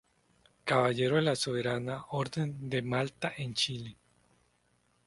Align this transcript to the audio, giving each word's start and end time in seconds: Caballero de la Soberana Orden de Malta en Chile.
Caballero 0.65 1.17
de 1.17 1.21
la 1.21 1.35
Soberana 1.35 2.05
Orden 2.09 2.67
de 2.71 2.81
Malta 2.81 3.31
en 3.37 3.53
Chile. 3.53 3.95